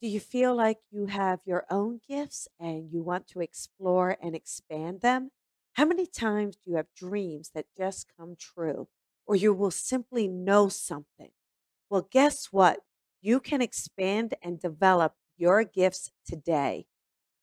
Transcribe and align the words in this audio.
Do 0.00 0.06
you 0.06 0.20
feel 0.20 0.54
like 0.54 0.78
you 0.92 1.06
have 1.06 1.40
your 1.44 1.64
own 1.68 2.00
gifts 2.08 2.46
and 2.60 2.88
you 2.92 3.02
want 3.02 3.26
to 3.28 3.40
explore 3.40 4.16
and 4.22 4.36
expand 4.36 5.00
them? 5.00 5.32
How 5.72 5.86
many 5.86 6.06
times 6.06 6.56
do 6.56 6.70
you 6.70 6.76
have 6.76 6.86
dreams 6.96 7.50
that 7.54 7.66
just 7.76 8.06
come 8.16 8.36
true, 8.38 8.86
or 9.26 9.34
you 9.34 9.52
will 9.52 9.72
simply 9.72 10.28
know 10.28 10.68
something? 10.68 11.30
Well, 11.90 12.06
guess 12.10 12.46
what? 12.52 12.80
You 13.20 13.40
can 13.40 13.60
expand 13.60 14.34
and 14.40 14.60
develop 14.60 15.14
your 15.36 15.64
gifts 15.64 16.12
today. 16.24 16.86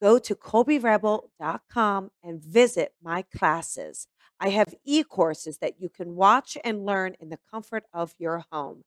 Go 0.02 0.18
to 0.20 0.36
colbyrebel.com 0.36 2.12
and 2.24 2.42
visit 2.42 2.94
my 3.04 3.22
classes. 3.22 4.08
I 4.40 4.50
have 4.50 4.76
e 4.86 5.04
courses 5.04 5.58
that 5.58 5.82
you 5.82 5.90
can 5.90 6.16
watch 6.16 6.58
and 6.64 6.86
learn 6.86 7.16
in 7.20 7.30
the 7.30 7.40
comfort 7.52 7.84
of 7.94 8.14
your 8.18 8.46
home. 8.52 8.84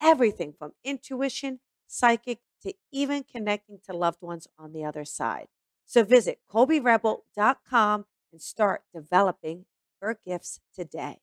Everything 0.00 0.52
from 0.56 0.72
intuition, 0.84 1.60
psychic, 1.86 2.40
to 2.62 2.74
even 2.90 3.24
connecting 3.24 3.78
to 3.86 3.96
loved 3.96 4.22
ones 4.22 4.46
on 4.58 4.72
the 4.72 4.84
other 4.84 5.04
side. 5.04 5.48
So 5.84 6.04
visit 6.04 6.40
colbyrebel.com 6.50 8.06
and 8.32 8.40
start 8.40 8.82
developing 8.94 9.66
your 10.00 10.18
gifts 10.24 10.60
today. 10.74 11.20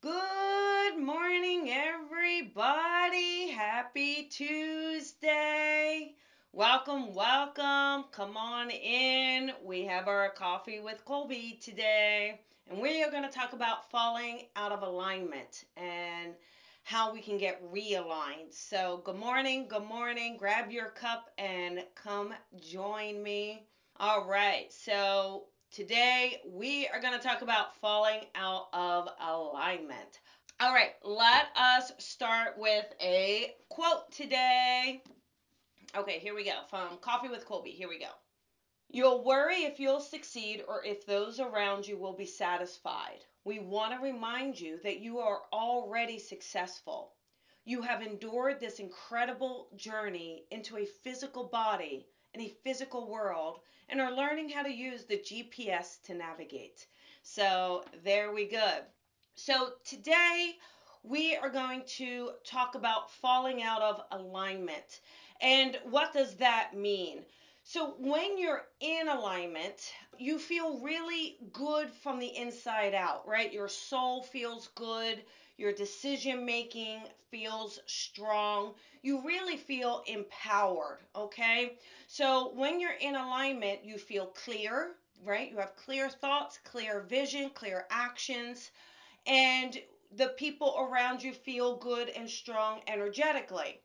Good 0.00 0.98
morning, 0.98 1.70
everybody. 1.70 3.48
Happy 3.50 4.28
Tuesday. 4.30 6.14
Welcome, 6.52 7.14
welcome. 7.14 8.04
Come 8.12 8.36
on 8.36 8.70
in. 8.70 9.52
We 9.64 9.84
have 9.86 10.08
our 10.08 10.30
coffee 10.30 10.78
with 10.80 11.04
Colby 11.04 11.58
today, 11.60 12.40
and 12.70 12.80
we 12.80 13.02
are 13.02 13.10
going 13.10 13.24
to 13.24 13.28
talk 13.28 13.54
about 13.54 13.90
falling 13.90 14.42
out 14.54 14.70
of 14.70 14.82
alignment 14.82 15.64
and 15.76 16.34
how 16.84 17.10
we 17.12 17.22
can 17.22 17.38
get 17.38 17.62
realigned. 17.72 18.52
So, 18.52 19.00
good 19.04 19.16
morning, 19.16 19.66
good 19.68 19.86
morning. 19.86 20.36
Grab 20.36 20.70
your 20.70 20.90
cup 20.90 21.30
and 21.38 21.82
come 21.94 22.34
join 22.60 23.22
me. 23.22 23.66
All 23.98 24.28
right, 24.28 24.70
so 24.70 25.44
today 25.70 26.42
we 26.46 26.86
are 26.88 27.00
going 27.00 27.18
to 27.18 27.26
talk 27.26 27.40
about 27.40 27.74
falling 27.76 28.20
out 28.34 28.68
of 28.74 29.08
alignment. 29.18 30.20
All 30.60 30.74
right, 30.74 30.92
let 31.02 31.46
us 31.56 31.90
start 31.98 32.58
with 32.58 32.84
a 33.00 33.54
quote 33.70 34.12
today. 34.12 35.02
Okay, 35.96 36.18
here 36.18 36.34
we 36.34 36.44
go 36.44 36.60
from 36.68 36.98
Coffee 37.00 37.28
with 37.28 37.46
Colby. 37.46 37.70
Here 37.70 37.88
we 37.88 37.98
go. 37.98 38.10
You'll 38.90 39.24
worry 39.24 39.64
if 39.64 39.80
you'll 39.80 40.00
succeed 40.00 40.62
or 40.68 40.84
if 40.84 41.06
those 41.06 41.40
around 41.40 41.88
you 41.88 41.96
will 41.96 42.12
be 42.12 42.26
satisfied. 42.26 43.24
We 43.44 43.58
want 43.58 43.92
to 43.92 43.98
remind 43.98 44.58
you 44.58 44.78
that 44.84 45.00
you 45.00 45.18
are 45.18 45.42
already 45.52 46.18
successful. 46.18 47.12
You 47.66 47.82
have 47.82 48.00
endured 48.00 48.58
this 48.58 48.78
incredible 48.78 49.68
journey 49.76 50.44
into 50.50 50.78
a 50.78 50.86
physical 50.86 51.44
body 51.44 52.06
and 52.32 52.42
a 52.42 52.54
physical 52.64 53.06
world 53.10 53.60
and 53.90 54.00
are 54.00 54.12
learning 54.16 54.48
how 54.48 54.62
to 54.62 54.72
use 54.72 55.04
the 55.04 55.18
GPS 55.18 56.00
to 56.04 56.14
navigate. 56.14 56.86
So, 57.22 57.84
there 58.02 58.32
we 58.32 58.46
go. 58.46 58.80
So, 59.34 59.74
today 59.84 60.56
we 61.02 61.36
are 61.36 61.50
going 61.50 61.82
to 61.98 62.30
talk 62.44 62.74
about 62.74 63.10
falling 63.10 63.62
out 63.62 63.82
of 63.82 64.00
alignment. 64.10 65.00
And 65.42 65.78
what 65.84 66.14
does 66.14 66.36
that 66.36 66.74
mean? 66.74 67.26
So, 67.64 67.94
when 67.96 68.38
you're 68.38 68.62
in 68.78 69.08
alignment, 69.08 69.92
you 70.16 70.38
feel 70.38 70.78
really 70.78 71.34
good 71.52 71.92
from 71.92 72.20
the 72.20 72.28
inside 72.36 72.94
out, 72.94 73.26
right? 73.26 73.50
Your 73.50 73.66
soul 73.68 74.22
feels 74.22 74.68
good, 74.76 75.24
your 75.56 75.72
decision 75.72 76.44
making 76.44 77.08
feels 77.32 77.78
strong. 77.86 78.72
You 79.02 79.18
really 79.26 79.56
feel 79.56 80.00
empowered, 80.06 81.04
okay? 81.16 81.74
So, 82.06 82.50
when 82.52 82.78
you're 82.78 82.92
in 83.00 83.16
alignment, 83.16 83.82
you 83.82 83.98
feel 83.98 84.26
clear, 84.28 84.94
right? 85.20 85.50
You 85.50 85.56
have 85.58 85.74
clear 85.74 86.08
thoughts, 86.10 86.56
clear 86.62 87.00
vision, 87.00 87.50
clear 87.50 87.82
actions, 87.90 88.70
and 89.26 89.78
the 90.10 90.28
people 90.28 90.74
around 90.78 91.22
you 91.22 91.34
feel 91.34 91.72
good 91.72 92.10
and 92.10 92.30
strong 92.30 92.80
energetically. 92.86 93.80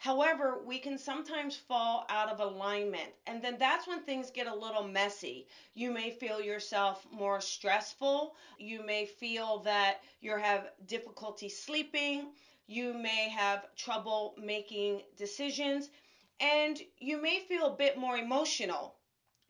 However, 0.00 0.56
we 0.56 0.80
can 0.80 0.98
sometimes 0.98 1.56
fall 1.56 2.04
out 2.08 2.28
of 2.28 2.40
alignment, 2.40 3.14
and 3.26 3.40
then 3.42 3.56
that's 3.58 3.86
when 3.86 4.00
things 4.00 4.30
get 4.30 4.46
a 4.48 4.54
little 4.54 4.82
messy. 4.82 5.46
You 5.74 5.90
may 5.92 6.10
feel 6.10 6.40
yourself 6.40 7.06
more 7.10 7.40
stressful. 7.40 8.32
You 8.58 8.82
may 8.82 9.04
feel 9.04 9.58
that 9.58 9.98
you 10.20 10.34
have 10.36 10.70
difficulty 10.86 11.48
sleeping. 11.50 12.30
You 12.66 12.94
may 12.94 13.28
have 13.28 13.66
trouble 13.76 14.32
making 14.36 15.02
decisions, 15.16 15.90
and 16.40 16.80
you 16.98 17.18
may 17.18 17.38
feel 17.38 17.66
a 17.66 17.70
bit 17.70 17.94
more 17.94 18.16
emotional. 18.16 18.94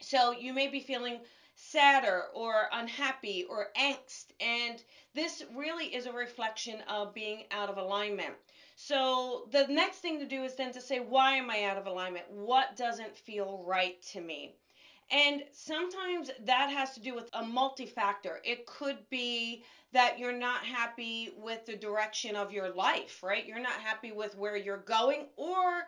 So 0.00 0.33
you 0.33 0.53
may 0.53 0.66
be 0.66 0.81
feeling 0.81 1.21
sadder 1.55 2.27
or 2.33 2.69
unhappy 2.72 3.44
or 3.44 3.69
angst, 3.77 4.27
and 4.41 4.83
this 5.15 5.43
really 5.55 5.87
is 5.94 6.06
a 6.06 6.12
reflection 6.12 6.83
of 6.83 7.15
being 7.15 7.44
out 7.50 7.69
of 7.71 7.77
alignment. 7.77 8.37
So 8.87 9.47
the 9.53 9.67
next 9.67 9.99
thing 9.99 10.19
to 10.21 10.27
do 10.27 10.43
is 10.43 10.55
then 10.55 10.73
to 10.73 10.81
say, 10.81 11.01
why 11.01 11.35
am 11.35 11.51
I 11.51 11.65
out 11.65 11.77
of 11.77 11.87
alignment? 11.87 12.31
What 12.31 12.77
doesn't 12.77 13.15
feel 13.15 13.63
right 13.67 14.03
to 14.13 14.21
me? 14.21 14.55
And 15.11 15.45
sometimes 15.53 16.31
that 16.45 16.71
has 16.71 16.95
to 16.95 17.01
do 17.01 17.15
with 17.15 17.29
a 17.35 17.43
multi-factor. 17.43 18.41
It 18.43 18.65
could 18.67 18.99
be 19.11 19.65
that 19.93 20.19
you're 20.19 20.33
not 20.33 20.65
happy 20.65 21.31
with 21.37 21.67
the 21.67 21.77
direction 21.77 22.37
of 22.37 22.53
your 22.53 22.71
life, 22.71 23.23
right? 23.23 23.45
You're 23.47 23.61
not 23.61 23.81
happy 23.81 24.13
with 24.13 24.35
where 24.37 24.57
you're 24.57 24.79
going 24.79 25.27
or 25.37 25.87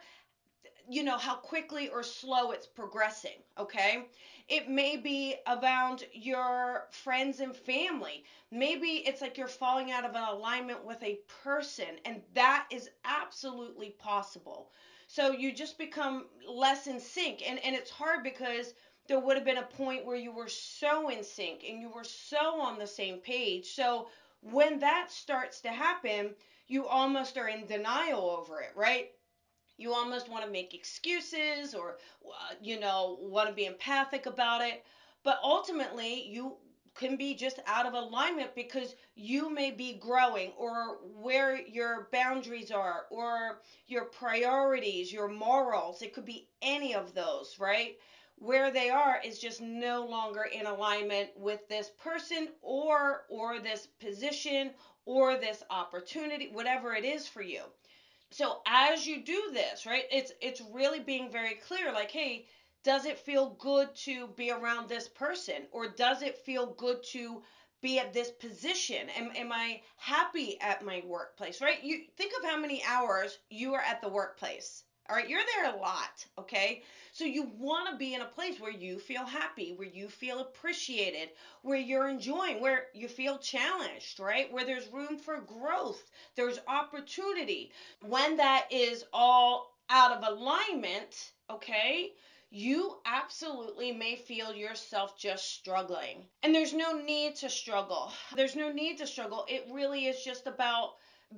you 0.88 1.02
know 1.02 1.16
how 1.18 1.34
quickly 1.34 1.88
or 1.88 2.02
slow 2.02 2.50
it's 2.50 2.66
progressing 2.66 3.42
okay? 3.58 4.04
It 4.48 4.68
may 4.68 4.96
be 4.96 5.34
around 5.46 6.04
your 6.12 6.84
friends 6.90 7.40
and 7.40 7.54
family. 7.56 8.22
Maybe 8.50 9.02
it's 9.06 9.20
like 9.20 9.36
you're 9.38 9.46
falling 9.48 9.90
out 9.90 10.04
of 10.04 10.14
an 10.14 10.22
alignment 10.22 10.84
with 10.84 11.02
a 11.02 11.18
person 11.42 11.98
and 12.04 12.22
that 12.34 12.64
is 12.70 12.88
absolutely 13.04 13.90
possible. 13.90 14.68
So 15.06 15.30
you 15.32 15.52
just 15.52 15.78
become 15.78 16.26
less 16.46 16.86
in 16.86 17.00
sync 17.00 17.42
and 17.46 17.58
and 17.64 17.74
it's 17.74 17.90
hard 17.90 18.22
because 18.22 18.74
there 19.08 19.18
would 19.18 19.36
have 19.36 19.44
been 19.44 19.58
a 19.58 19.62
point 19.62 20.04
where 20.04 20.16
you 20.16 20.32
were 20.32 20.48
so 20.48 21.08
in 21.08 21.22
sync 21.22 21.64
and 21.68 21.80
you 21.80 21.88
were 21.90 22.04
so 22.04 22.60
on 22.60 22.78
the 22.78 22.86
same 22.86 23.18
page. 23.18 23.72
So 23.74 24.06
when 24.40 24.78
that 24.80 25.10
starts 25.10 25.60
to 25.62 25.72
happen 25.72 26.34
you 26.68 26.86
almost 26.86 27.36
are 27.36 27.48
in 27.48 27.66
denial 27.66 28.30
over 28.30 28.60
it 28.60 28.70
right 28.74 29.08
you 29.82 29.93
almost 29.93 30.28
want 30.28 30.44
to 30.44 30.50
make 30.50 30.75
excuses 30.75 31.75
or 31.75 31.97
uh, 32.26 32.54
you 32.60 32.78
know 32.78 33.16
want 33.20 33.48
to 33.48 33.54
be 33.54 33.66
empathic 33.66 34.26
about 34.26 34.60
it. 34.62 34.82
But 35.25 35.38
ultimately 35.43 36.22
you 36.28 36.56
can 36.94 37.16
be 37.16 37.34
just 37.34 37.59
out 37.66 37.87
of 37.87 37.94
alignment 37.94 38.54
because 38.54 38.94
you 39.15 39.50
may 39.50 39.70
be 39.70 39.93
growing 39.94 40.53
or 40.56 40.98
where 41.03 41.56
your 41.56 42.09
boundaries 42.12 42.70
are 42.70 43.04
or 43.10 43.59
your 43.87 44.04
priorities 44.04 45.10
your 45.12 45.28
morals 45.28 46.03
it 46.03 46.12
could 46.12 46.25
be 46.26 46.44
any 46.62 46.94
of 46.94 47.14
those 47.14 47.56
right? 47.59 47.94
Where 48.37 48.70
they 48.70 48.91
are 48.91 49.19
is 49.25 49.38
just 49.38 49.60
no 49.60 50.04
longer 50.04 50.44
in 50.44 50.66
alignment 50.66 51.31
with 51.37 51.60
this 51.69 51.91
person 51.99 52.49
or 52.60 53.22
or 53.28 53.59
this 53.59 53.87
position 54.00 54.72
or 55.06 55.37
this 55.37 55.62
opportunity 55.70 56.47
whatever 56.49 56.94
it 56.94 57.04
is 57.04 57.26
for 57.26 57.43
you 57.43 57.72
so 58.32 58.59
as 58.66 59.06
you 59.06 59.22
do 59.25 59.50
this 59.53 59.87
right 59.87 60.04
it's 60.10 60.32
it's 60.41 60.60
really 60.60 61.00
being 61.00 61.31
very 61.31 61.54
clear 61.54 61.93
like 61.93 62.10
hey 62.10 62.44
does 62.84 63.04
it 63.04 63.19
feel 63.19 63.48
good 63.59 63.94
to 63.94 64.28
be 64.28 64.50
around 64.50 64.88
this 64.88 65.09
person? 65.09 65.66
Or 65.70 65.87
does 65.87 66.22
it 66.22 66.37
feel 66.38 66.66
good 66.66 67.03
to 67.12 67.41
be 67.81 67.98
at 67.98 68.12
this 68.12 68.31
position? 68.31 69.09
Am, 69.10 69.31
am 69.37 69.53
i 69.53 69.81
happy 69.97 70.56
at 70.60 70.82
my 70.82 71.00
workplace 71.04 71.60
right? 71.60 71.82
You 71.82 72.00
think 72.16 72.32
of 72.38 72.44
how 72.44 72.56
many 72.56 72.82
hours 72.84 73.38
you 73.50 73.75
are 73.75 73.81
at 73.81 74.00
the 74.00 74.09
workplace 74.09 74.82
all 75.08 75.16
right, 75.16 75.28
you're 75.28 75.40
there 75.56 75.75
a 75.75 75.76
lot, 75.76 76.25
okay? 76.38 76.82
So 77.12 77.25
you 77.25 77.43
want 77.58 77.88
to 77.90 77.96
be 77.96 78.14
in 78.14 78.20
a 78.22 78.26
place 78.26 78.58
where 78.60 78.72
you 78.72 78.99
feel 78.99 79.25
happy, 79.25 79.72
where 79.72 79.88
you 79.88 80.08
feel 80.08 80.40
appreciated, 80.40 81.31
where 81.62 81.76
you're 81.78 82.08
enjoying, 82.08 82.60
where 82.60 82.87
you 82.94 83.08
feel 83.08 83.38
challenged, 83.38 84.20
right? 84.20 84.50
Where 84.50 84.64
there's 84.64 84.88
room 84.88 85.19
for 85.19 85.40
growth, 85.40 86.02
there's 86.37 86.58
opportunity. 86.66 87.70
When 88.00 88.37
that 88.37 88.66
is 88.70 89.04
all 89.12 89.75
out 89.90 90.12
of 90.12 90.22
alignment, 90.22 91.32
okay? 91.50 92.12
You 92.50 92.96
absolutely 93.04 93.93
may 93.93 94.14
feel 94.14 94.52
yourself 94.52 95.16
just 95.16 95.52
struggling. 95.52 96.26
And 96.43 96.54
there's 96.54 96.72
no 96.72 96.93
need 96.93 97.34
to 97.37 97.50
struggle. 97.50 98.12
There's 98.37 98.54
no 98.54 98.70
need 98.70 98.99
to 98.99 99.06
struggle. 99.06 99.44
It 99.49 99.64
really 99.70 100.06
is 100.06 100.22
just 100.22 100.46
about 100.46 100.93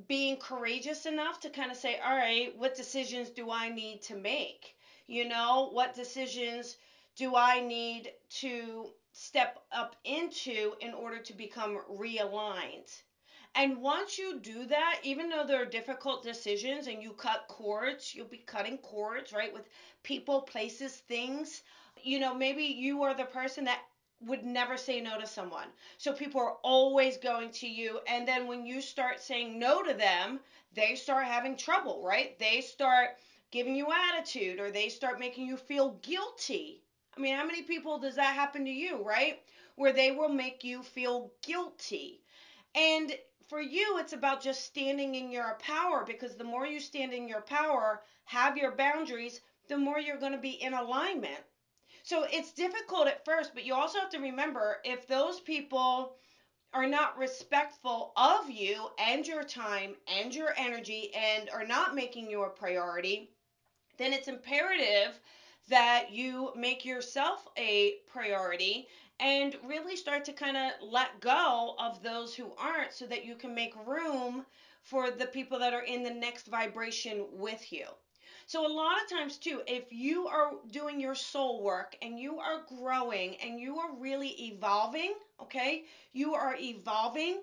being 0.09 0.37
courageous 0.37 1.07
enough 1.07 1.39
to 1.41 1.51
kind 1.51 1.71
of 1.71 1.77
say, 1.77 1.97
all 1.97 2.17
right, 2.17 2.55
what 2.55 2.75
decisions 2.75 3.31
do 3.31 3.51
I 3.51 3.69
need 3.69 4.03
to 4.03 4.15
make? 4.15 4.75
You 5.07 5.25
know, 5.25 5.69
what 5.71 5.93
decisions 5.95 6.77
do 7.17 7.35
I 7.37 7.61
need 7.61 8.13
to 8.41 8.91
step 9.13 9.59
up 9.73 9.95
into 10.05 10.75
in 10.81 10.93
order 10.95 11.21
to 11.21 11.33
become 11.35 11.79
realigned? 11.89 13.03
And 13.55 13.81
once 13.81 14.19
you 14.19 14.35
do 14.41 14.67
that, 14.67 14.99
even 15.03 15.29
though 15.29 15.45
there 15.45 15.61
are 15.61 15.65
difficult 15.67 16.23
decisions 16.23 16.87
and 16.87 17.03
you 17.03 17.13
cut 17.13 17.47
cords, 17.49 18.13
you'll 18.15 18.27
be 18.27 18.43
cutting 18.47 18.79
cords, 18.79 19.33
right, 19.33 19.53
with 19.53 19.69
people, 20.03 20.41
places, 20.41 21.03
things. 21.09 21.63
You 22.03 22.19
know, 22.19 22.35
maybe 22.35 22.65
you 22.65 23.03
are 23.03 23.15
the 23.15 23.25
person 23.25 23.65
that 23.65 23.81
would 24.27 24.45
never 24.45 24.77
say 24.77 25.01
no 25.01 25.19
to 25.19 25.27
someone. 25.27 25.69
So 25.99 26.13
people 26.13 26.41
are 26.41 26.57
always 26.63 27.17
going 27.17 27.51
to 27.53 27.67
you. 27.67 28.01
And 28.07 28.27
then 28.27 28.47
when 28.47 28.65
you 28.67 28.81
start 28.81 29.21
saying 29.21 29.59
no 29.59 29.83
to 29.83 29.95
them, 29.95 30.41
they 30.75 30.95
start 30.95 31.27
having 31.27 31.57
trouble, 31.57 32.03
right? 32.05 32.39
They 32.39 32.61
start 32.61 33.11
giving 33.51 33.77
you 33.77 33.89
attitude 33.93 34.59
or 34.59 34.71
they 34.71 34.89
start 34.89 35.21
making 35.21 35.47
you 35.47 35.57
feel 35.57 35.99
guilty. 36.03 36.83
I 37.17 37.21
mean, 37.21 37.37
how 37.37 37.47
many 37.47 37.63
people 37.63 37.99
does 37.99 38.17
that 38.17 38.35
happen 38.35 38.65
to 38.65 38.71
you, 38.71 39.03
right? 39.03 39.41
Where 39.77 39.93
they 39.93 40.11
will 40.11 40.29
make 40.29 40.65
you 40.65 40.83
feel 40.83 41.33
guilty. 41.43 42.21
And 42.75 43.17
for 43.49 43.61
you, 43.61 43.99
it's 43.99 44.13
about 44.13 44.43
just 44.43 44.65
standing 44.65 45.15
in 45.15 45.31
your 45.31 45.57
power 45.61 46.05
because 46.05 46.35
the 46.35 46.45
more 46.45 46.67
you 46.67 46.81
stand 46.81 47.13
in 47.13 47.29
your 47.29 47.43
power, 47.43 48.03
have 48.25 48.57
your 48.57 48.73
boundaries, 48.73 49.41
the 49.69 49.77
more 49.79 50.01
you're 50.01 50.19
going 50.19 50.33
to 50.33 50.39
be 50.39 50.63
in 50.63 50.75
alignment. 50.75 51.41
So 52.05 52.27
it's 52.31 52.53
difficult 52.53 53.09
at 53.09 53.25
first, 53.25 53.55
but 53.55 53.65
you 53.65 53.75
also 53.75 53.99
have 53.99 54.11
to 54.11 54.19
remember 54.19 54.79
if 54.85 55.07
those 55.07 55.41
people 55.41 56.15
are 56.75 56.87
not 56.87 57.17
respectful 57.17 58.13
of 58.15 58.51
you 58.51 58.91
and 58.99 59.27
your 59.27 59.43
time 59.43 59.97
and 60.07 60.35
your 60.35 60.53
energy 60.59 61.11
and 61.15 61.49
are 61.49 61.65
not 61.65 61.95
making 61.95 62.29
you 62.29 62.43
a 62.43 62.51
priority, 62.51 63.31
then 63.97 64.13
it's 64.13 64.29
imperative 64.29 65.19
that 65.69 66.11
you 66.11 66.53
make 66.55 66.85
yourself 66.85 67.49
a 67.57 67.95
priority 68.07 68.87
and 69.19 69.57
really 69.65 69.97
start 69.97 70.27
to 70.27 70.33
kind 70.35 70.59
of 70.59 70.73
let 70.83 71.21
go 71.21 71.75
of 71.79 72.03
those 72.03 72.35
who 72.35 72.53
aren't 72.59 72.93
so 72.93 73.07
that 73.07 73.25
you 73.25 73.35
can 73.35 73.55
make 73.55 73.75
room 73.87 74.45
for 74.83 75.11
the 75.11 75.27
people 75.27 75.59
that 75.59 75.73
are 75.73 75.85
in 75.85 76.03
the 76.03 76.11
next 76.11 76.49
vibration 76.49 77.25
with 77.33 77.73
you. 77.73 77.87
So, 78.47 78.65
a 78.65 78.69
lot 78.69 79.01
of 79.03 79.07
times, 79.09 79.37
too, 79.37 79.63
if 79.67 79.93
you 79.93 80.27
are 80.27 80.53
doing 80.71 80.99
your 80.99 81.15
soul 81.15 81.61
work 81.61 81.95
and 82.01 82.19
you 82.19 82.39
are 82.39 82.59
growing 82.67 83.37
and 83.37 83.61
you 83.61 83.79
are 83.79 83.93
really 83.93 84.31
evolving, 84.47 85.15
okay, 85.41 85.83
you 86.13 86.35
are 86.35 86.57
evolving, 86.59 87.43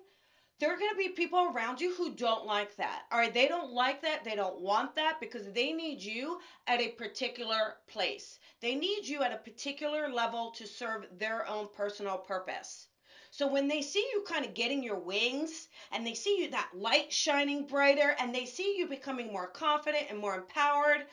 there 0.59 0.71
are 0.71 0.77
going 0.77 0.91
to 0.91 0.97
be 0.97 1.09
people 1.09 1.39
around 1.53 1.81
you 1.81 1.91
who 1.91 2.09
don't 2.09 2.45
like 2.45 2.75
that. 2.77 3.03
All 3.11 3.19
right, 3.19 3.33
they 3.33 3.47
don't 3.47 3.71
like 3.71 4.01
that. 4.01 4.23
They 4.23 4.35
don't 4.35 4.59
want 4.59 4.95
that 4.95 5.19
because 5.19 5.51
they 5.51 5.71
need 5.73 6.01
you 6.01 6.37
at 6.67 6.81
a 6.81 6.89
particular 6.89 7.75
place. 7.87 8.39
They 8.61 8.75
need 8.75 9.07
you 9.07 9.23
at 9.23 9.33
a 9.33 9.37
particular 9.37 10.09
level 10.09 10.49
to 10.51 10.67
serve 10.67 11.05
their 11.11 11.47
own 11.47 11.67
personal 11.67 12.17
purpose. 12.17 12.87
So 13.33 13.47
when 13.47 13.69
they 13.69 13.81
see 13.81 14.05
you 14.13 14.23
kind 14.27 14.45
of 14.45 14.53
getting 14.53 14.83
your 14.83 14.99
wings 14.99 15.69
and 15.93 16.05
they 16.05 16.13
see 16.13 16.37
you 16.37 16.51
that 16.51 16.69
light 16.75 17.13
shining 17.13 17.65
brighter 17.65 18.13
and 18.19 18.35
they 18.35 18.45
see 18.45 18.75
you 18.77 18.87
becoming 18.87 19.31
more 19.31 19.47
confident 19.47 20.07
and 20.09 20.19
more 20.19 20.35
empowered, 20.35 21.05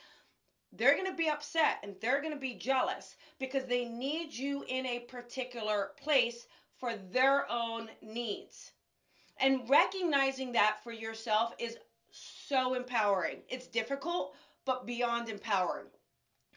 they're 0.73 0.97
going 0.97 1.07
to 1.07 1.17
be 1.17 1.29
upset 1.29 1.79
and 1.85 1.95
they're 2.01 2.21
going 2.21 2.35
to 2.35 2.41
be 2.41 2.55
jealous 2.55 3.15
because 3.39 3.67
they 3.67 3.85
need 3.85 4.35
you 4.35 4.65
in 4.67 4.85
a 4.85 4.99
particular 4.99 5.93
place 6.03 6.49
for 6.79 6.97
their 7.13 7.51
own 7.51 7.89
needs. 8.03 8.73
And 9.39 9.71
recognizing 9.71 10.53
that 10.53 10.83
for 10.83 10.93
yourself 10.93 11.55
is 11.61 11.79
so 12.11 12.75
empowering. 12.75 13.43
It's 13.49 13.69
difficult, 13.69 14.35
but 14.65 14.87
beyond 14.87 15.29
empowering. 15.29 15.87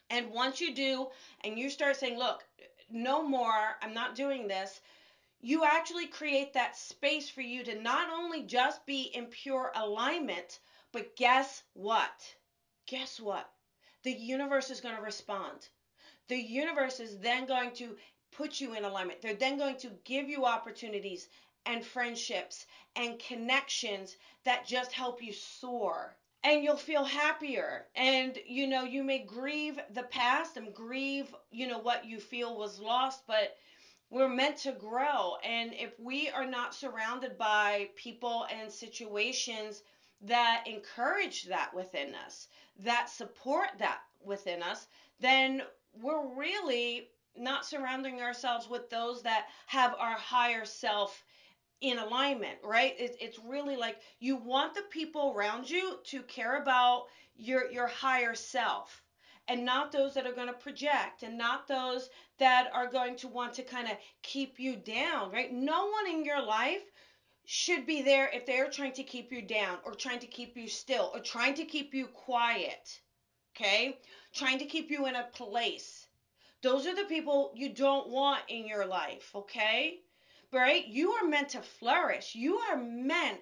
And 0.10 0.32
once 0.32 0.60
you 0.60 0.74
do, 0.74 1.08
and 1.44 1.58
you 1.58 1.70
start 1.70 1.98
saying, 1.98 2.18
look, 2.18 2.44
no 2.90 3.22
more, 3.22 3.78
I'm 3.82 3.94
not 3.94 4.16
doing 4.16 4.48
this, 4.48 4.82
you 5.42 5.66
actually 5.66 6.08
create 6.08 6.54
that 6.54 6.78
space 6.78 7.30
for 7.30 7.42
you 7.42 7.64
to 7.64 7.82
not 7.82 8.10
only 8.12 8.44
just 8.44 8.86
be 8.86 9.04
in 9.14 9.26
pure 9.26 9.72
alignment, 9.76 10.60
but 10.92 11.16
guess 11.16 11.64
what? 11.74 12.36
Guess 12.88 13.20
what? 13.20 13.50
The 14.04 14.12
universe 14.12 14.70
is 14.70 14.82
going 14.82 14.96
to 14.96 15.02
respond. 15.02 15.68
The 16.28 16.38
universe 16.38 17.00
is 17.00 17.18
then 17.20 17.46
going 17.46 17.72
to 17.76 17.96
put 18.32 18.62
you 18.62 18.76
in 18.76 18.86
alignment. 18.86 19.22
They're 19.22 19.34
then 19.34 19.58
going 19.58 19.78
to 19.78 19.92
give 20.06 20.30
you 20.30 20.46
opportunities 20.46 21.28
and 21.66 21.86
friendships 21.86 22.66
and 22.96 23.20
connections 23.20 24.16
that 24.46 24.66
just 24.66 24.92
help 24.92 25.22
you 25.22 25.34
soar. 25.34 26.16
And 26.44 26.64
you'll 26.64 26.76
feel 26.78 27.04
happier. 27.04 27.86
And, 27.96 28.38
you 28.48 28.68
know, 28.68 28.84
you 28.84 29.04
may 29.04 29.20
grieve 29.20 29.80
the 29.94 30.04
past 30.04 30.58
and 30.58 30.74
grieve, 30.74 31.34
you 31.52 31.68
know, 31.68 31.78
what 31.78 32.06
you 32.06 32.20
feel 32.20 32.58
was 32.58 32.80
lost, 32.80 33.22
but 33.28 33.56
we're 34.12 34.30
meant 34.30 34.58
to 34.58 34.74
grow. 34.74 35.38
And 35.44 35.74
if 35.74 35.98
we 35.98 36.30
are 36.30 36.46
not 36.46 36.76
surrounded 36.76 37.38
by 37.38 37.90
people 37.96 38.46
and 38.52 38.72
situations 38.72 39.82
that 40.22 40.66
encourage 40.68 41.46
that 41.46 41.74
within 41.74 42.14
us, 42.14 42.48
that 42.80 43.10
support 43.10 43.70
that 43.80 44.00
within 44.24 44.62
us, 44.62 44.86
then 45.20 45.64
we're 45.94 46.36
really 46.36 47.10
not 47.38 47.66
surrounding 47.66 48.22
ourselves 48.22 48.68
with 48.70 48.90
those 48.90 49.24
that 49.24 49.48
have 49.66 49.96
our 49.98 50.18
higher 50.18 50.66
self 50.66 51.24
in 51.80 51.98
alignment, 51.98 52.60
right? 52.64 52.94
It, 53.00 53.16
it's 53.20 53.40
really 53.40 53.78
like 53.78 53.98
you 54.20 54.36
want 54.36 54.76
the 54.76 54.84
people 54.92 55.34
around 55.36 55.70
you 55.70 55.98
to 56.08 56.22
care 56.24 56.62
about 56.62 57.06
your 57.36 57.72
your 57.72 57.88
higher 57.88 58.36
self 58.36 59.02
and 59.48 59.66
not 59.66 59.92
those 59.92 60.14
that 60.14 60.26
are 60.26 60.34
going 60.34 60.48
to 60.48 60.54
project 60.54 61.24
and 61.24 61.38
not 61.38 61.68
those 61.68 62.10
that 62.40 62.70
are 62.74 62.88
going 62.88 63.16
to 63.18 63.28
want 63.28 63.54
to 63.54 63.64
kind 63.64 63.88
of 63.88 63.98
keep 64.22 64.60
you 64.60 64.76
down, 64.76 65.32
right? 65.32 65.52
No 65.52 65.88
one 65.88 66.08
in 66.10 66.24
your 66.24 66.42
life 66.42 66.84
should 67.46 67.86
be 67.86 68.02
there 68.02 68.30
if 68.34 68.46
they're 68.46 68.70
trying 68.70 68.94
to 68.94 69.04
keep 69.04 69.32
you 69.32 69.42
down 69.42 69.78
or 69.84 69.94
trying 69.94 70.20
to 70.20 70.28
keep 70.28 70.56
you 70.56 70.68
still 70.68 71.12
or 71.14 71.20
trying 71.20 71.54
to 71.56 71.66
keep 71.66 71.94
you 71.94 72.08
quiet. 72.08 73.02
Okay? 73.56 73.98
Trying 74.34 74.60
to 74.60 74.66
keep 74.66 74.90
you 74.90 75.08
in 75.08 75.16
a 75.16 75.28
place. 75.34 76.08
Those 76.62 76.86
are 76.86 76.96
the 76.96 77.04
people 77.06 77.52
you 77.56 77.74
don't 77.74 78.10
want 78.10 78.44
in 78.48 78.68
your 78.68 78.86
life, 78.86 79.32
okay? 79.36 80.00
Right? 80.54 80.86
You 80.88 81.12
are 81.14 81.28
meant 81.28 81.50
to 81.50 81.62
flourish. 81.62 82.36
You 82.36 82.58
are 82.58 82.78
meant 82.78 83.40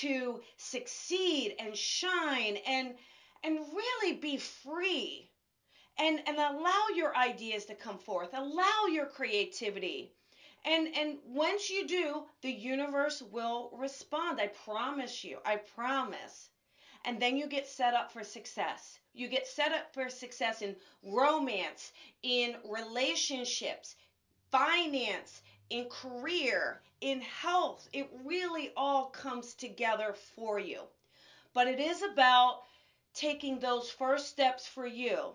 to 0.00 0.40
succeed 0.56 1.54
and 1.58 1.76
shine 1.76 2.56
and 2.66 2.94
and 3.44 3.58
really 3.58 4.16
be 4.16 4.38
free 4.38 5.31
and 5.98 6.20
and 6.26 6.36
allow 6.38 6.86
your 6.94 7.16
ideas 7.16 7.66
to 7.66 7.74
come 7.74 7.98
forth. 7.98 8.30
Allow 8.32 8.86
your 8.90 9.06
creativity. 9.06 10.12
And 10.64 10.88
and 10.96 11.18
once 11.26 11.68
you 11.70 11.86
do 11.86 12.26
the 12.40 12.50
universe 12.50 13.20
will 13.20 13.70
respond. 13.74 14.40
I 14.40 14.48
promise 14.48 15.22
you. 15.22 15.38
I 15.44 15.56
promise. 15.56 16.48
And 17.04 17.20
then 17.20 17.36
you 17.36 17.46
get 17.46 17.68
set 17.68 17.94
up 17.94 18.12
for 18.12 18.24
success. 18.24 18.98
You 19.12 19.28
get 19.28 19.46
set 19.46 19.72
up 19.72 19.92
for 19.92 20.08
success 20.08 20.62
in 20.62 20.76
romance 21.02 21.92
in 22.22 22.56
relationships 22.64 23.96
finance 24.50 25.42
in 25.70 25.88
career 25.88 26.80
in 27.00 27.20
health. 27.20 27.88
It 27.92 28.10
really 28.24 28.72
all 28.76 29.06
comes 29.06 29.54
together 29.54 30.14
for 30.36 30.58
you. 30.58 30.82
But 31.54 31.66
it 31.66 31.80
is 31.80 32.02
about 32.02 32.62
taking 33.14 33.58
those 33.58 33.90
first 33.90 34.28
steps 34.28 34.66
for 34.66 34.86
you 34.86 35.34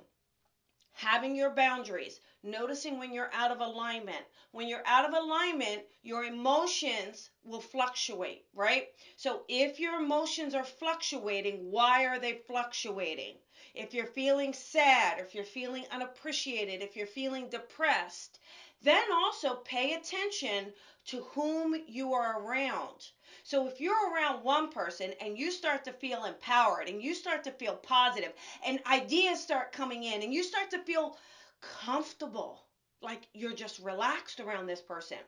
having 0.98 1.36
your 1.36 1.50
boundaries, 1.50 2.20
noticing 2.44 2.98
when 2.98 3.14
you're 3.14 3.30
out 3.32 3.52
of 3.52 3.62
alignment. 3.62 4.26
When 4.52 4.68
you're 4.68 4.82
out 4.86 5.06
of 5.06 5.14
alignment, 5.14 5.84
your 6.02 6.24
emotions 6.26 7.30
will 7.44 7.60
fluctuate, 7.62 8.44
right? 8.54 8.86
So 9.16 9.44
if 9.48 9.80
your 9.80 9.96
emotions 9.98 10.54
are 10.56 10.64
fluctuating, 10.64 11.72
why 11.72 12.06
are 12.06 12.20
they 12.20 12.34
fluctuating? 12.34 13.40
If 13.74 13.94
you're 13.94 14.08
feeling 14.08 14.54
sad, 14.54 15.20
if 15.20 15.36
you're 15.36 15.44
feeling 15.44 15.86
unappreciated, 15.92 16.82
if 16.82 16.96
you're 16.96 17.06
feeling 17.06 17.48
depressed, 17.48 18.40
then 18.82 19.12
also 19.12 19.56
pay 19.56 19.94
attention 19.94 20.74
to 21.06 21.22
whom 21.22 21.76
you 21.86 22.14
are 22.14 22.40
around. 22.40 23.12
So 23.48 23.66
if 23.66 23.80
you're 23.80 24.12
around 24.12 24.44
one 24.44 24.68
person 24.72 25.14
and 25.22 25.38
you 25.38 25.52
start 25.52 25.86
to 25.86 25.94
feel 25.94 26.26
empowered 26.26 26.90
and 26.90 27.02
you 27.02 27.16
start 27.16 27.46
to 27.46 27.52
feel 27.52 27.78
positive 27.78 28.34
and 28.66 28.82
ideas 28.86 29.40
start 29.40 29.72
coming 29.72 30.04
in 30.04 30.22
and 30.22 30.34
you 30.34 30.44
start 30.44 30.70
to 30.72 30.80
feel 30.80 31.16
comfortable, 31.62 32.66
like 33.02 33.22
you're 33.34 33.54
just 33.54 33.80
relaxed 33.80 34.42
around 34.42 34.66
this 34.68 34.82
person, 34.82 35.20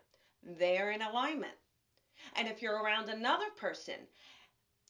they're 0.43 0.91
in 0.91 1.01
alignment. 1.01 1.53
And 2.35 2.49
if 2.49 2.61
you're 2.61 2.83
around 2.83 3.07
another 3.07 3.49
person 3.55 3.95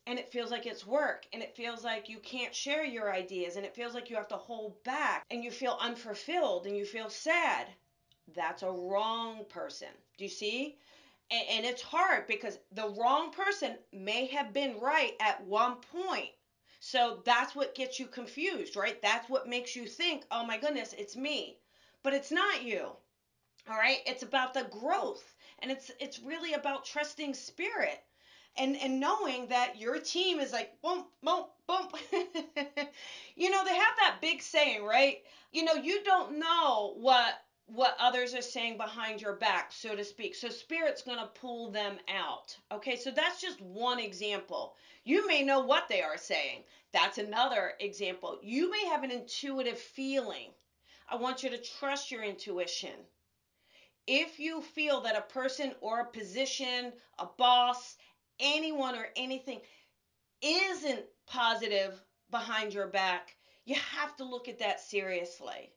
and 0.07 0.17
it 0.17 0.31
feels 0.31 0.49
like 0.49 0.65
it's 0.65 0.87
work 0.87 1.27
and 1.31 1.43
it 1.43 1.55
feels 1.55 1.83
like 1.83 2.09
you 2.09 2.17
can't 2.17 2.55
share 2.55 2.83
your 2.83 3.13
ideas 3.13 3.57
and 3.57 3.63
it 3.65 3.75
feels 3.75 3.93
like 3.93 4.09
you 4.09 4.15
have 4.15 4.29
to 4.29 4.37
hold 4.37 4.83
back 4.83 5.23
and 5.29 5.43
you 5.43 5.51
feel 5.51 5.77
unfulfilled 5.79 6.65
and 6.65 6.75
you 6.75 6.83
feel 6.83 7.11
sad, 7.11 7.67
that's 8.33 8.63
a 8.63 8.71
wrong 8.71 9.45
person. 9.49 9.89
Do 10.17 10.23
you 10.23 10.31
see? 10.31 10.79
And, 11.31 11.43
and 11.49 11.65
it's 11.65 11.81
hard 11.81 12.25
because 12.27 12.57
the 12.71 12.87
wrong 12.87 13.29
person 13.31 13.77
may 13.91 14.25
have 14.27 14.53
been 14.53 14.79
right 14.79 15.13
at 15.19 15.39
one 15.41 15.75
point. 15.77 16.31
So 16.79 17.19
that's 17.25 17.55
what 17.55 17.73
gets 17.73 17.99
you 17.99 18.07
confused, 18.07 18.75
right? 18.75 18.97
That's 19.01 19.27
what 19.29 19.45
makes 19.45 19.75
you 19.75 19.87
think, 19.87 20.23
oh 20.31 20.43
my 20.43 20.57
goodness, 20.57 20.93
it's 20.97 21.15
me. 21.15 21.57
But 22.03 22.13
it's 22.13 22.31
not 22.31 22.61
you. 22.61 22.95
All 23.69 23.77
right? 23.77 23.99
It's 24.05 24.23
about 24.23 24.53
the 24.53 24.63
growth. 24.63 25.33
And 25.59 25.71
it's 25.71 25.91
it's 25.99 26.19
really 26.19 26.53
about 26.53 26.83
trusting 26.83 27.33
spirit. 27.33 27.99
and 28.57 28.77
and 28.77 28.99
knowing 28.99 29.47
that 29.47 29.75
your 29.75 29.99
team 29.99 30.39
is 30.39 30.51
like 30.53 30.69
boom 30.83 31.05
boom 31.23 31.43
boom 31.67 31.87
you 33.35 33.49
know 33.49 33.63
they 33.63 33.75
have 33.75 33.95
that 33.97 34.17
big 34.21 34.41
saying 34.41 34.83
right 34.83 35.17
you 35.51 35.63
know 35.63 35.73
you 35.75 35.99
don't 36.03 36.31
know 36.39 36.93
what 36.95 37.35
what 37.73 37.95
others 37.99 38.33
are 38.33 38.41
saying 38.41 38.77
behind 38.77 39.21
your 39.21 39.35
back 39.35 39.71
so 39.71 39.95
to 39.95 40.03
speak. 40.03 40.35
So 40.35 40.49
spirit's 40.49 41.01
going 41.01 41.19
to 41.19 41.27
pull 41.27 41.71
them 41.71 41.97
out 42.07 42.57
okay? 42.71 42.95
So 42.95 43.11
that's 43.11 43.41
just 43.41 43.61
one 43.61 43.99
example. 43.99 44.75
You 45.03 45.27
may 45.27 45.43
know 45.43 45.61
what 45.61 45.87
they 45.87 46.01
are 46.01 46.17
saying. 46.17 46.63
That's 46.91 47.17
another 47.17 47.73
example. 47.79 48.39
You 48.41 48.71
may 48.71 48.85
have 48.85 49.03
an 49.03 49.11
intuitive 49.11 49.79
feeling. 49.79 50.49
I 51.07 51.15
want 51.15 51.43
you 51.43 51.49
to 51.49 51.57
trust 51.57 52.11
your 52.11 52.23
intuition. 52.23 52.95
If 54.07 54.39
you 54.39 54.61
feel 54.61 55.01
that 55.01 55.17
a 55.17 55.33
person 55.33 55.73
or 55.81 55.99
a 55.99 56.05
position, 56.05 56.93
a 57.19 57.25
boss, 57.25 57.97
anyone 58.39 58.95
or 58.95 59.09
anything 59.15 59.61
isn't 60.41 61.03
positive 61.27 62.01
behind 62.31 62.73
your 62.73 62.87
back, 62.87 63.35
you 63.65 63.75
have 63.75 64.15
to 64.17 64.23
look 64.23 64.47
at 64.47 64.59
that 64.59 64.79
seriously. 64.79 65.71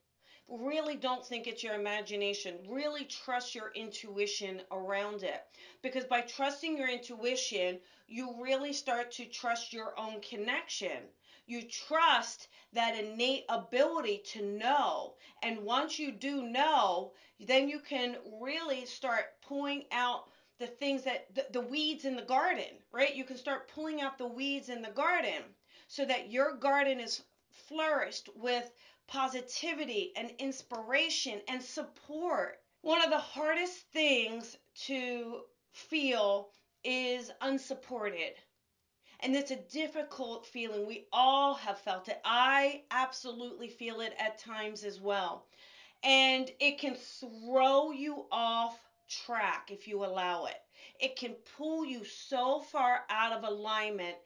Really 0.61 0.97
don't 0.97 1.25
think 1.25 1.47
it's 1.47 1.63
your 1.63 1.73
imagination. 1.73 2.59
Really 2.69 3.07
trust 3.07 3.55
your 3.55 3.73
intuition 3.75 4.61
around 4.71 5.23
it. 5.23 5.43
Because 5.81 6.05
by 6.05 6.21
trusting 6.21 6.77
your 6.77 6.91
intuition, 6.91 7.79
you 8.07 8.37
really 8.39 8.75
start 8.75 9.11
to 9.13 9.25
trust 9.25 9.73
your 9.73 9.99
own 9.99 10.21
connection. 10.21 11.09
You 11.47 11.63
trust 11.63 12.49
that 12.75 13.03
innate 13.03 13.47
ability 13.49 14.25
to 14.33 14.43
know. 14.43 15.15
And 15.43 15.65
once 15.65 15.99
you 15.99 16.13
do 16.13 16.43
know, 16.43 17.13
then 17.41 17.67
you 17.71 17.79
can 17.81 18.17
really 18.39 18.85
start 18.85 19.41
pulling 19.41 19.85
out 19.91 20.29
the 20.59 20.67
things 20.67 21.03
that 21.05 21.35
the, 21.35 21.47
the 21.53 21.63
weeds 21.63 22.05
in 22.05 22.15
the 22.15 22.21
garden, 22.21 22.77
right? 22.93 23.17
You 23.17 23.25
can 23.25 23.39
start 23.39 23.73
pulling 23.75 24.03
out 24.03 24.19
the 24.19 24.27
weeds 24.27 24.69
in 24.69 24.83
the 24.83 24.91
garden 24.91 25.43
so 25.89 26.05
that 26.05 26.31
your 26.31 26.57
garden 26.57 27.01
is 27.01 27.23
flourished 27.69 28.29
with 28.37 28.71
positivity 29.13 30.13
and 30.17 30.31
inspiration 30.39 31.41
and 31.49 31.63
support. 31.63 32.59
One 32.81 33.05
of 33.05 33.11
the 33.11 33.19
hardest 33.19 33.77
things 33.93 34.57
to 34.87 35.43
feel 35.73 36.49
is 36.85 37.31
unsupported. 37.43 38.33
And 39.21 39.37
it's 39.37 39.53
a 39.53 39.57
difficult 39.57 40.47
feeling. 40.47 40.87
We 40.87 41.07
all 41.13 41.55
have 41.55 41.79
felt 41.79 42.09
it. 42.09 42.21
I 42.25 42.83
absolutely 42.91 43.69
feel 43.69 44.01
it 44.01 44.15
at 44.19 44.39
times 44.39 44.83
as 44.85 45.01
well 45.01 45.47
and 46.05 46.51
it 46.61 46.79
can 46.79 46.97
throw 46.97 47.93
you 47.93 48.27
off 48.33 48.81
track 49.09 49.71
if 49.71 49.87
you 49.87 50.05
allow 50.05 50.47
it. 50.47 50.57
It 51.01 51.17
can 51.17 51.35
pull 51.57 51.85
you 51.85 52.05
so 52.05 52.61
far 52.61 53.03
out 53.11 53.33
of 53.33 53.45
alignment 53.45 54.17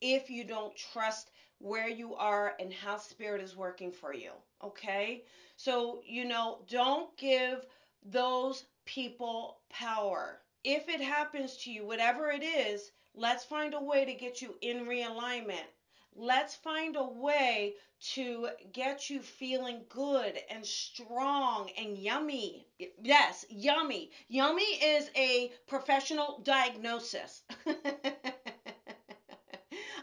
if 0.00 0.30
you 0.30 0.44
don't 0.44 0.74
trust 0.76 1.30
where 1.58 1.88
you 1.88 2.14
are 2.14 2.54
and 2.58 2.72
how 2.72 2.96
spirit 2.96 3.40
is 3.40 3.56
working 3.56 3.92
for 3.92 4.12
you. 4.12 4.32
Okay? 4.62 5.22
So, 5.56 6.00
you 6.04 6.24
know, 6.24 6.58
don't 6.68 7.14
give 7.16 7.64
those 8.02 8.64
people 8.84 9.58
power. 9.70 10.38
If 10.64 10.88
it 10.88 11.00
happens 11.00 11.56
to 11.58 11.70
you, 11.70 11.84
whatever 11.84 12.30
it 12.30 12.42
is, 12.42 12.90
let's 13.14 13.44
find 13.44 13.74
a 13.74 13.80
way 13.80 14.04
to 14.04 14.14
get 14.14 14.40
you 14.42 14.54
in 14.60 14.86
realignment 14.86 15.66
Let's 16.14 16.54
find 16.56 16.96
a 16.96 17.04
way 17.04 17.74
to 18.14 18.48
get 18.72 19.08
you 19.08 19.22
feeling 19.22 19.84
good 19.88 20.38
and 20.50 20.66
strong 20.66 21.70
and 21.76 21.96
yummy. 21.96 22.66
Yes, 23.02 23.44
yummy. 23.48 24.10
Yummy 24.28 24.64
is 24.82 25.10
a 25.16 25.50
professional 25.66 26.40
diagnosis. 26.42 27.42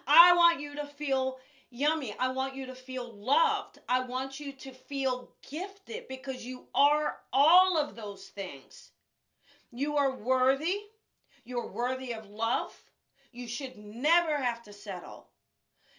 I 0.07 0.33
want 0.35 0.59
you 0.59 0.75
to 0.75 0.85
feel 0.85 1.39
yummy. 1.69 2.15
I 2.19 2.29
want 2.29 2.55
you 2.55 2.67
to 2.67 2.75
feel 2.75 3.13
loved. 3.13 3.79
I 3.89 4.01
want 4.01 4.39
you 4.39 4.53
to 4.53 4.71
feel 4.71 5.31
gifted 5.49 6.07
because 6.07 6.45
you 6.45 6.67
are 6.73 7.17
all 7.33 7.77
of 7.77 7.95
those 7.95 8.27
things. 8.27 8.91
You 9.71 9.97
are 9.97 10.15
worthy. 10.15 10.77
You're 11.43 11.71
worthy 11.71 12.13
of 12.13 12.29
love. 12.29 12.73
You 13.31 13.47
should 13.47 13.77
never 13.77 14.37
have 14.37 14.63
to 14.63 14.73
settle. 14.73 15.27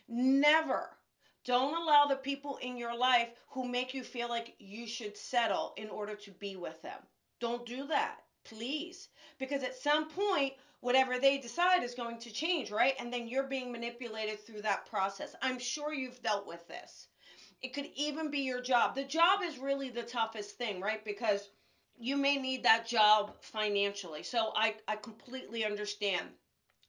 Never. 0.08 0.96
Don't 1.44 1.76
allow 1.80 2.06
the 2.06 2.16
people 2.16 2.56
in 2.56 2.76
your 2.76 2.96
life 2.96 3.28
who 3.50 3.68
make 3.68 3.94
you 3.94 4.02
feel 4.02 4.28
like 4.28 4.54
you 4.58 4.86
should 4.86 5.16
settle 5.16 5.74
in 5.76 5.88
order 5.90 6.16
to 6.16 6.30
be 6.32 6.56
with 6.56 6.80
them. 6.82 7.00
Don't 7.38 7.66
do 7.66 7.86
that, 7.86 8.24
please. 8.44 9.08
Because 9.38 9.62
at 9.62 9.76
some 9.76 10.08
point, 10.08 10.54
whatever 10.86 11.18
they 11.18 11.36
decide 11.36 11.82
is 11.82 11.96
going 11.96 12.16
to 12.16 12.30
change, 12.30 12.70
right? 12.70 12.94
And 13.00 13.12
then 13.12 13.26
you're 13.26 13.48
being 13.48 13.72
manipulated 13.72 14.38
through 14.38 14.62
that 14.62 14.86
process. 14.86 15.34
I'm 15.42 15.58
sure 15.58 15.92
you've 15.92 16.22
dealt 16.22 16.46
with 16.46 16.64
this. 16.68 17.08
It 17.60 17.74
could 17.74 17.88
even 17.96 18.30
be 18.30 18.38
your 18.38 18.60
job. 18.60 18.94
The 18.94 19.02
job 19.02 19.40
is 19.42 19.58
really 19.58 19.90
the 19.90 20.04
toughest 20.04 20.56
thing, 20.58 20.80
right? 20.80 21.04
Because 21.04 21.50
you 21.98 22.16
may 22.16 22.36
need 22.36 22.62
that 22.62 22.86
job 22.86 23.34
financially. 23.40 24.22
So 24.22 24.52
I, 24.54 24.76
I 24.86 24.94
completely 24.94 25.64
understand. 25.64 26.28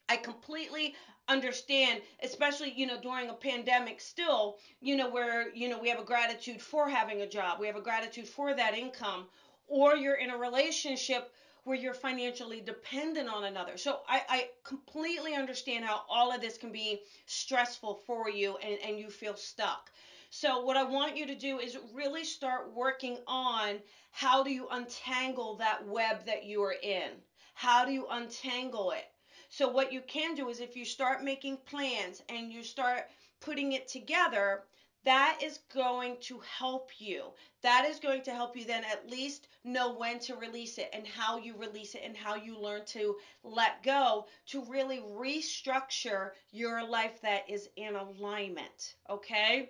I 0.08 0.18
completely 0.18 0.94
understand, 1.28 2.02
especially, 2.22 2.74
you 2.74 2.86
know, 2.86 3.02
during 3.02 3.32
a 3.32 3.34
pandemic 3.34 4.00
still, 4.00 4.60
you 4.80 4.96
know, 4.96 5.10
where, 5.10 5.50
you 5.56 5.70
know, 5.70 5.80
we 5.80 5.90
have 5.90 6.00
a 6.00 6.06
gratitude 6.14 6.62
for 6.62 6.88
having 6.88 7.22
a 7.22 7.28
job, 7.28 7.60
we 7.60 7.66
have 7.66 7.76
a 7.76 7.82
gratitude 7.82 8.28
for 8.28 8.54
that 8.54 8.78
income, 8.78 9.26
or 9.66 9.96
you're 9.96 10.22
in 10.26 10.30
a 10.30 10.38
relationship 10.38 11.32
where 11.68 11.78
you're 11.78 11.94
financially 11.94 12.62
dependent 12.62 13.28
on 13.30 13.44
another. 13.44 13.78
So 13.78 14.00
I, 14.08 14.22
I 14.30 14.46
completely 14.64 15.36
understand 15.36 15.84
how 15.84 16.02
all 16.08 16.32
of 16.32 16.40
this 16.42 16.58
can 16.58 16.72
be 16.72 17.02
stressful 17.26 18.00
for 18.06 18.30
you 18.30 18.56
and, 18.58 18.80
and 18.82 18.98
you 18.98 19.10
feel 19.10 19.36
stuck. 19.36 19.92
So 20.30 20.60
what 20.60 20.78
I 20.78 20.84
want 20.84 21.18
you 21.18 21.26
to 21.26 21.36
do 21.36 21.60
is 21.60 21.78
really 21.94 22.24
start 22.24 22.70
working 22.70 23.20
on 23.28 23.82
how 24.12 24.44
do 24.44 24.50
you 24.50 24.68
untangle 24.72 25.56
that 25.56 25.84
web 25.84 26.24
that 26.26 26.44
you 26.44 26.62
are 26.64 26.76
in? 26.82 27.22
How 27.54 27.84
do 27.84 27.92
you 27.92 28.06
untangle 28.10 28.92
it? 28.92 29.06
So, 29.50 29.68
what 29.68 29.92
you 29.92 30.02
can 30.02 30.36
do 30.36 30.50
is 30.50 30.60
if 30.60 30.76
you 30.76 30.86
start 30.86 31.22
making 31.22 31.58
plans 31.66 32.22
and 32.30 32.52
you 32.52 32.64
start 32.64 33.04
putting 33.42 33.74
it 33.74 33.88
together, 33.88 34.62
that 35.08 35.40
is 35.42 35.60
going 35.74 36.18
to 36.20 36.42
help 36.60 36.92
you. 37.00 37.24
That 37.64 37.86
is 37.86 37.98
going 37.98 38.24
to 38.24 38.32
help 38.32 38.58
you 38.58 38.66
then 38.66 38.84
at 38.84 39.10
least 39.10 39.48
know 39.64 39.94
when 39.94 40.20
to 40.20 40.36
release 40.36 40.78
it 40.78 40.90
and 40.92 41.08
how 41.08 41.38
you 41.38 41.56
release 41.56 41.96
it 41.96 42.02
and 42.04 42.18
how 42.18 42.36
you 42.36 42.60
learn 42.60 42.84
to 42.88 43.16
let 43.42 43.82
go 43.84 44.26
to 44.48 44.66
really 44.66 45.00
restructure 45.00 46.32
your 46.52 46.86
life 46.86 47.22
that 47.22 47.50
is 47.50 47.70
in 47.78 47.96
alignment. 47.96 48.96
Okay? 49.10 49.70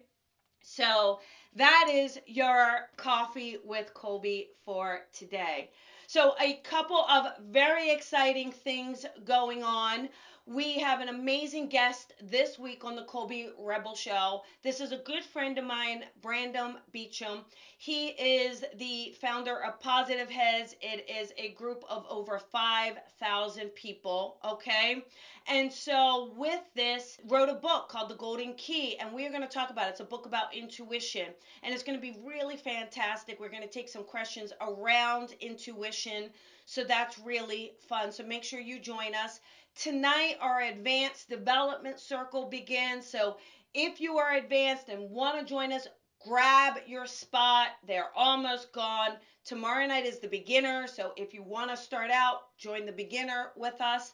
So, 0.63 1.19
that 1.55 1.87
is 1.93 2.19
your 2.25 2.89
coffee 2.97 3.57
with 3.63 3.93
Colby 3.93 4.49
for 4.65 5.01
today. 5.13 5.69
So, 6.07 6.35
a 6.41 6.55
couple 6.63 7.05
of 7.05 7.27
very 7.51 7.91
exciting 7.91 8.51
things 8.51 9.05
going 9.23 9.63
on. 9.63 10.09
We 10.49 10.79
have 10.79 11.01
an 11.01 11.09
amazing 11.09 11.67
guest 11.67 12.13
this 12.21 12.57
week 12.57 12.85
on 12.85 12.95
the 12.95 13.03
Colby 13.03 13.49
Rebel 13.59 13.97
Show. 13.97 14.43
This 14.63 14.79
is 14.79 14.93
a 14.93 14.97
good 14.97 15.25
friend 15.25 15.57
of 15.57 15.65
mine, 15.65 16.05
Brandon 16.21 16.77
Beecham. 16.93 17.43
He 17.77 18.11
is 18.11 18.63
the 18.77 19.13
founder 19.19 19.61
of 19.61 19.77
Positive 19.81 20.29
Heads. 20.29 20.73
It 20.79 21.05
is 21.09 21.33
a 21.37 21.49
group 21.49 21.83
of 21.89 22.05
over 22.09 22.39
5,000 22.39 23.75
people, 23.75 24.37
okay? 24.45 25.03
And 25.47 25.71
so 25.71 26.31
with 26.37 26.61
this, 26.75 27.17
wrote 27.27 27.49
a 27.49 27.53
book 27.53 27.89
called 27.89 28.09
The 28.09 28.15
Golden 28.15 28.53
Key, 28.53 28.95
and 28.99 29.13
we 29.13 29.25
are 29.25 29.29
going 29.29 29.41
to 29.41 29.49
talk 29.49 29.69
about 29.69 29.87
it. 29.87 29.91
It's 29.91 29.99
a 29.99 30.05
book 30.05 30.25
about 30.25 30.55
intuition, 30.55 31.33
and 31.61 31.73
it's 31.73 31.83
going 31.83 31.97
to 31.97 32.01
be 32.01 32.17
really 32.25 32.55
fantastic. 32.55 33.41
We're 33.41 33.49
going 33.49 33.63
to 33.63 33.67
take 33.67 33.89
some 33.89 34.05
questions 34.05 34.53
around 34.61 35.33
intuition, 35.41 36.29
so 36.65 36.85
that's 36.85 37.19
really 37.19 37.73
fun. 37.89 38.13
So 38.13 38.23
make 38.23 38.45
sure 38.45 38.61
you 38.61 38.79
join 38.79 39.13
us. 39.13 39.41
Tonight, 39.79 40.37
our 40.41 40.61
advanced 40.61 41.29
development 41.29 41.99
circle 41.99 42.45
begins. 42.45 43.05
So 43.05 43.37
if 43.75 44.01
you 44.01 44.17
are 44.17 44.35
advanced 44.35 44.89
and 44.89 45.11
want 45.11 45.39
to 45.39 45.45
join 45.45 45.71
us, 45.71 45.87
grab 46.25 46.79
your 46.87 47.05
spot. 47.05 47.67
They're 47.85 48.09
almost 48.15 48.73
gone. 48.73 49.17
Tomorrow 49.45 49.85
night 49.85 50.05
is 50.05 50.17
the 50.17 50.27
beginner. 50.27 50.87
So 50.87 51.13
if 51.15 51.31
you 51.31 51.43
want 51.43 51.69
to 51.69 51.77
start 51.77 52.09
out, 52.09 52.57
join 52.57 52.87
the 52.87 52.91
beginner 52.91 53.51
with 53.55 53.79
us. 53.79 54.13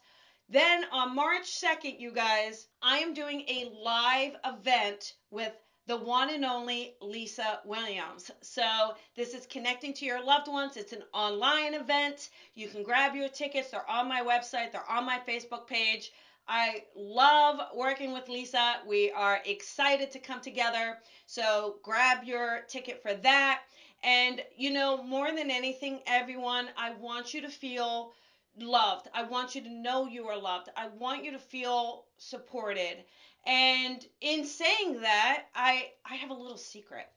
Then 0.50 0.84
on 0.91 1.15
March 1.15 1.46
2nd, 1.46 1.98
you 1.98 2.12
guys, 2.12 2.67
I 2.82 2.98
am 2.98 3.13
doing 3.13 3.41
a 3.48 3.72
live 3.82 4.36
event 4.46 5.13
with 5.32 5.53
the 5.86 5.98
one 5.98 6.30
and 6.30 6.46
only 6.46 6.96
Lisa 7.02 7.60
Williams. 7.66 8.32
So, 8.42 8.96
this 9.16 9.34
is 9.34 9.46
connecting 9.46 9.94
to 9.96 10.06
your 10.06 10.24
loved 10.24 10.48
ones. 10.48 10.78
It's 10.78 10.94
an 10.94 11.04
online 11.13 11.74
event. 11.74 12.30
You 12.56 12.68
can 12.68 12.84
grab 12.84 13.16
your 13.16 13.30
tickets, 13.30 13.70
they're 13.72 13.90
on 13.90 14.08
my 14.08 14.22
website, 14.22 14.72
they're 14.72 14.90
on 14.90 15.06
my 15.06 15.20
Facebook 15.28 15.68
page. 15.68 16.12
I 16.48 16.84
love 16.96 17.60
working 17.74 18.12
with 18.13 18.28
Lisa. 18.28 18.80
We 18.86 19.12
are 19.12 19.42
excited 19.46 20.12
to 20.12 20.20
come 20.20 20.42
together. 20.42 20.98
So, 21.25 21.75
grab 21.82 22.24
your 22.24 22.62
ticket 22.68 23.02
for 23.02 23.13
that. 23.16 23.62
And, 24.04 24.42
you 24.56 24.72
know, 24.72 25.02
more 25.04 25.32
than 25.32 25.50
anything, 25.50 26.02
everyone, 26.06 26.70
I 26.78 26.92
want 26.92 27.34
you 27.34 27.42
to 27.42 27.50
feel 27.50 28.12
loved. 28.60 29.08
I 29.13 29.24
want 29.24 29.56
you 29.56 29.62
to 29.62 29.70
know 29.70 30.06
you 30.06 30.28
are 30.28 30.38
loved. 30.38 30.70
I 30.75 30.88
want 30.88 31.24
you 31.24 31.32
to 31.32 31.40
feel 31.40 32.06
supported. 32.18 33.04
And 33.46 34.06
in 34.22 34.46
saying 34.46 35.02
that, 35.02 35.46
I 35.56 35.92
I 36.06 36.16
have 36.16 36.30
a 36.30 36.34
little 36.34 36.58
secret. 36.58 37.08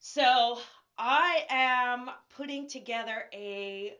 So, 0.00 0.58
I 0.98 1.44
am 1.48 2.10
putting 2.36 2.68
together 2.68 3.24
a 3.32 3.94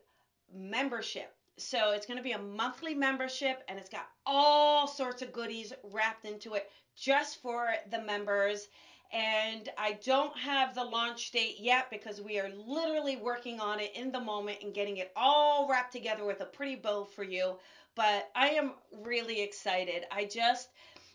membership. 0.52 1.34
So 1.56 1.92
it's 1.92 2.06
going 2.06 2.16
to 2.16 2.22
be 2.22 2.32
a 2.32 2.38
monthly 2.38 2.94
membership 2.94 3.62
and 3.68 3.78
it's 3.78 3.88
got 3.88 4.08
all 4.26 4.86
sorts 4.86 5.22
of 5.22 5.32
goodies 5.32 5.72
wrapped 5.92 6.24
into 6.24 6.54
it 6.54 6.70
just 6.96 7.40
for 7.42 7.68
the 7.90 8.00
members. 8.00 8.68
And 9.12 9.68
I 9.78 9.98
don't 10.04 10.36
have 10.36 10.74
the 10.74 10.82
launch 10.82 11.30
date 11.30 11.56
yet 11.60 11.90
because 11.90 12.20
we 12.20 12.40
are 12.40 12.50
literally 12.66 13.16
working 13.16 13.60
on 13.60 13.78
it 13.78 13.92
in 13.94 14.10
the 14.10 14.20
moment 14.20 14.58
and 14.62 14.74
getting 14.74 14.96
it 14.96 15.12
all 15.14 15.68
wrapped 15.68 15.92
together 15.92 16.24
with 16.24 16.40
a 16.40 16.46
pretty 16.46 16.74
bow 16.74 17.04
for 17.04 17.22
you. 17.22 17.56
But 17.94 18.28
I 18.34 18.50
am 18.50 18.72
really 19.02 19.40
excited. 19.40 20.04
I 20.10 20.24
just, 20.24 20.68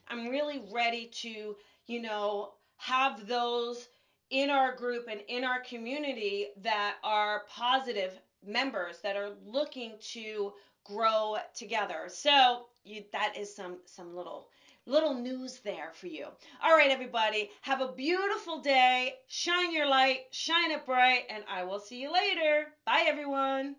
I'm 0.09 0.29
really 0.29 0.63
ready 0.71 1.09
to, 1.21 1.55
you 1.87 2.01
know, 2.01 2.53
have 2.77 3.27
those 3.27 3.87
in 4.29 4.49
our 4.49 4.75
group 4.75 5.07
and 5.09 5.21
in 5.27 5.43
our 5.43 5.59
community 5.61 6.47
that 6.61 6.95
are 7.03 7.43
positive 7.49 8.19
members 8.45 8.99
that 9.01 9.15
are 9.15 9.31
looking 9.45 9.93
to 10.13 10.53
grow 10.85 11.37
together. 11.55 12.05
So 12.07 12.65
you, 12.83 13.03
that 13.11 13.35
is 13.37 13.55
some 13.55 13.77
some 13.85 14.15
little 14.15 14.49
little 14.85 15.13
news 15.13 15.59
there 15.59 15.91
for 15.93 16.07
you. 16.07 16.25
All 16.63 16.75
right, 16.75 16.89
everybody, 16.89 17.51
have 17.61 17.81
a 17.81 17.91
beautiful 17.91 18.59
day. 18.59 19.15
Shine 19.27 19.73
your 19.73 19.87
light, 19.87 20.21
shine 20.31 20.71
it 20.71 20.85
bright, 20.85 21.23
and 21.29 21.43
I 21.49 21.63
will 21.63 21.79
see 21.79 22.01
you 22.01 22.11
later. 22.11 22.67
Bye, 22.85 23.05
everyone. 23.07 23.75